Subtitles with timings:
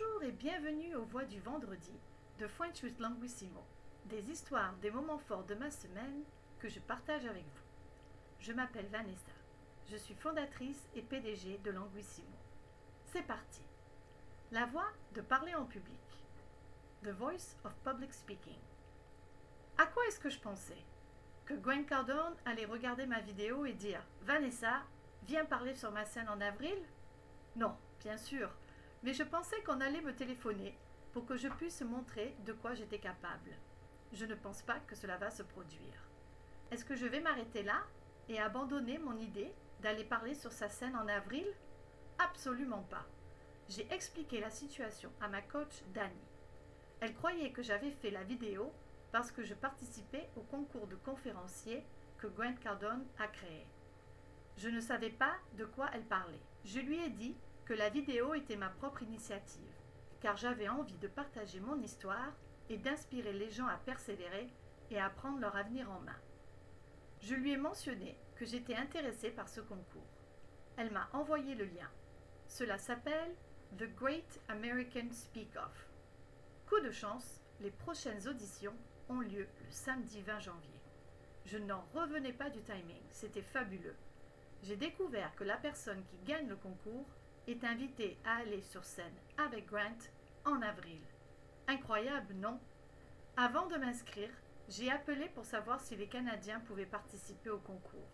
[0.00, 1.92] Bonjour et bienvenue aux Voix du vendredi
[2.38, 2.46] de
[2.82, 3.62] with Languissimo,
[4.06, 6.22] des histoires des moments forts de ma semaine
[6.58, 7.64] que je partage avec vous.
[8.38, 9.32] Je m'appelle Vanessa,
[9.90, 12.28] je suis fondatrice et PDG de Languissimo.
[13.06, 13.62] C'est parti.
[14.52, 15.98] La voix de parler en public.
[17.02, 18.60] The Voice of Public Speaking.
[19.76, 20.82] À quoi est-ce que je pensais
[21.44, 24.82] Que Gwen Cardone allait regarder ma vidéo et dire Vanessa,
[25.24, 26.78] viens parler sur ma scène en avril?
[27.56, 28.50] Non, bien sûr,
[29.02, 30.76] mais je pensais qu'on allait me téléphoner
[31.12, 33.56] pour que je puisse montrer de quoi j'étais capable.
[34.12, 36.08] Je ne pense pas que cela va se produire.
[36.70, 37.82] Est-ce que je vais m'arrêter là
[38.28, 41.46] et abandonner mon idée d'aller parler sur sa scène en avril?
[42.18, 43.06] Absolument pas.
[43.68, 46.14] J'ai expliqué la situation à ma coach Dani.
[47.00, 48.72] Elle croyait que j'avais fait la vidéo
[49.12, 51.84] parce que je participais au concours de conférenciers
[52.18, 53.66] que Grant Cardone a créé.
[54.58, 56.42] Je ne savais pas de quoi elle parlait.
[56.64, 57.34] Je lui ai dit
[57.70, 59.72] que la vidéo était ma propre initiative,
[60.20, 62.32] car j'avais envie de partager mon histoire
[62.68, 64.48] et d'inspirer les gens à persévérer
[64.90, 66.18] et à prendre leur avenir en main.
[67.20, 70.10] Je lui ai mentionné que j'étais intéressée par ce concours.
[70.76, 71.88] Elle m'a envoyé le lien.
[72.48, 73.36] Cela s'appelle
[73.78, 75.86] The Great American Speak Off.
[76.68, 78.74] Coup de chance, les prochaines auditions
[79.08, 80.80] ont lieu le samedi 20 janvier.
[81.44, 83.94] Je n'en revenais pas du timing, c'était fabuleux.
[84.64, 87.06] J'ai découvert que la personne qui gagne le concours
[87.46, 89.98] est invité à aller sur scène avec Grant
[90.44, 91.00] en avril.
[91.66, 92.58] Incroyable, non?
[93.36, 94.32] Avant de m'inscrire,
[94.68, 98.10] j'ai appelé pour savoir si les Canadiens pouvaient participer au concours.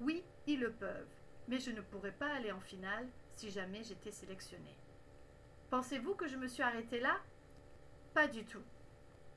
[0.00, 1.08] Oui, ils le peuvent,
[1.48, 4.78] mais je ne pourrais pas aller en finale si jamais j'étais sélectionnée.
[5.70, 7.16] Pensez-vous que je me suis arrêtée là?
[8.14, 8.62] Pas du tout.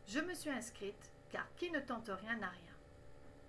[0.07, 2.75] Je me suis inscrite car qui ne tente rien n'a rien.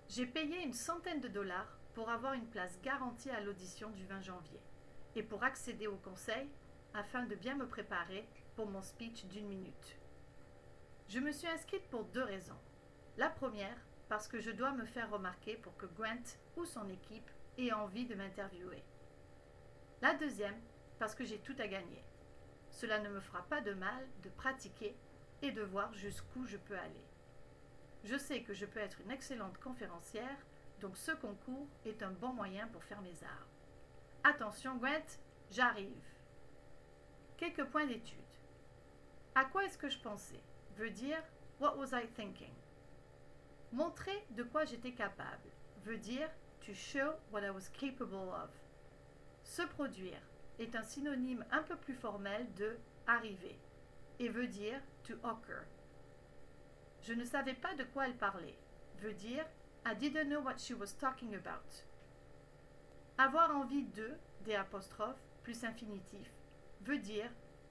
[0.09, 4.21] J'ai payé une centaine de dollars pour avoir une place garantie à l'audition du 20
[4.21, 4.59] janvier
[5.15, 6.49] et pour accéder au conseil
[6.93, 9.97] afin de bien me préparer pour mon speech d'une minute.
[11.07, 12.59] Je me suis inscrite pour deux raisons.
[13.17, 13.77] La première,
[14.09, 18.05] parce que je dois me faire remarquer pour que Grant ou son équipe ait envie
[18.05, 18.83] de m'interviewer.
[20.01, 20.59] La deuxième,
[20.99, 22.03] parce que j'ai tout à gagner.
[22.69, 24.95] Cela ne me fera pas de mal de pratiquer
[25.41, 27.05] et de voir jusqu'où je peux aller.
[28.03, 30.37] Je sais que je peux être une excellente conférencière,
[30.81, 33.47] donc ce concours est un bon moyen pour faire mes arts.
[34.25, 35.19] Attention, Gwent,
[35.51, 36.05] j'arrive.
[37.35, 38.19] Quelques points d'étude.
[39.35, 40.41] À quoi est-ce que je pensais?
[40.77, 41.21] Veut dire
[41.59, 42.53] What was I thinking?
[43.73, 45.49] Montrer de quoi j'étais capable
[45.83, 46.29] veut dire
[46.65, 48.49] To show what I was capable of.
[49.43, 50.21] Se produire
[50.57, 53.59] est un synonyme un peu plus formel de arriver
[54.19, 55.65] et veut dire to occur.
[57.01, 58.57] Je ne savais pas de quoi elle parlait
[58.99, 59.45] veut dire
[59.85, 61.83] I didn't know what she was talking about.
[63.17, 64.11] Avoir envie de,
[64.43, 66.31] des apostrophes, plus infinitif,
[66.81, 67.29] veut dire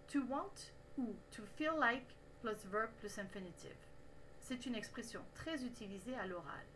[0.08, 3.76] to want ou to feel like plus verb plus infinitive.
[4.41, 6.66] C'est une expression très utilisée à l'oral.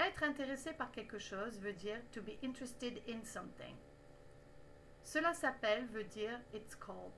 [0.00, 3.76] Être intéressé par quelque chose veut dire to be interested in something.
[5.04, 7.12] Cela s'appelle veut dire it's called.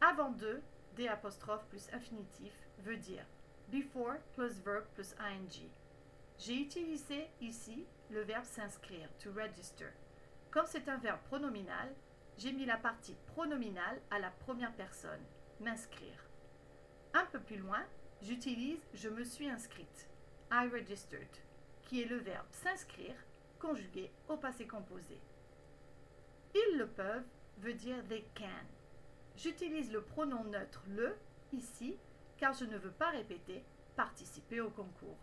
[0.00, 0.60] Avant de,
[0.96, 3.24] des apostrophes plus infinitif veut dire
[3.68, 5.70] before plus verb plus ing.
[6.44, 9.90] J'ai utilisé ici le verbe s'inscrire, to register.
[10.50, 11.94] Comme c'est un verbe pronominal,
[12.36, 15.22] j'ai mis la partie pronominale à la première personne,
[15.60, 16.26] m'inscrire.
[17.14, 17.84] Un peu plus loin,
[18.22, 20.08] j'utilise je me suis inscrite,
[20.50, 21.30] I registered,
[21.82, 23.14] qui est le verbe s'inscrire
[23.60, 25.20] conjugué au passé composé.
[26.56, 27.22] Ils le peuvent
[27.58, 28.66] veut dire they can.
[29.36, 31.14] J'utilise le pronom neutre le
[31.52, 31.96] ici
[32.36, 33.62] car je ne veux pas répéter
[33.94, 35.18] participer au concours.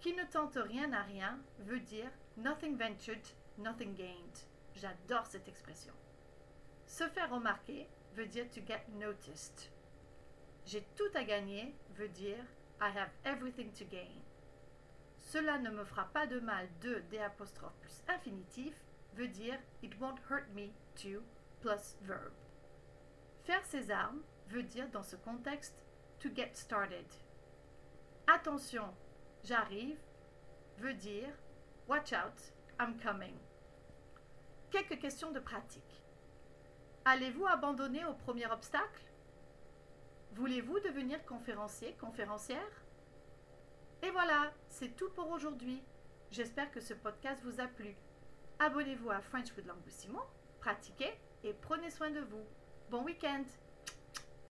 [0.00, 3.26] Qui ne tente rien à rien veut dire nothing ventured,
[3.58, 4.38] nothing gained.
[4.74, 5.92] J'adore cette expression.
[6.86, 9.70] Se faire remarquer veut dire to get noticed.
[10.64, 12.44] J'ai tout à gagner veut dire
[12.80, 14.22] I have everything to gain.
[15.18, 18.74] Cela ne me fera pas de mal de apostrophes plus infinitif
[19.14, 21.22] veut dire it won't hurt me to
[21.60, 22.32] plus verb.
[23.44, 25.84] Faire ses armes veut dire dans ce contexte
[26.20, 27.06] to get started.
[28.26, 28.94] Attention,
[29.44, 29.98] j'arrive
[30.78, 31.32] veut dire
[31.88, 33.34] Watch out, I'm coming.
[34.70, 36.04] Quelques questions de pratique.
[37.04, 39.02] Allez-vous abandonner au premier obstacle?
[40.32, 42.84] Voulez-vous devenir conférencier, conférencière?
[44.02, 45.82] Et voilà, c'est tout pour aujourd'hui.
[46.30, 47.96] J'espère que ce podcast vous a plu.
[48.60, 50.20] Abonnez-vous à French with Languissimo,
[50.60, 52.44] pratiquez et prenez soin de vous.
[52.90, 53.44] Bon week-end